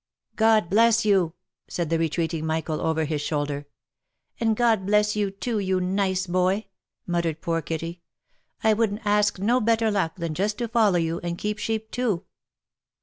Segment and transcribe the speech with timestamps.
[0.35, 1.35] "God bless you!"
[1.67, 3.67] said the retreating Michael, over his shoulder."
[4.39, 6.65] And God bless you, too, you nice boy!
[7.05, 8.01] muttered poor Kitty."
[8.63, 12.23] I wouldn't ask no better luck, than just to follow you, and keep sheep too."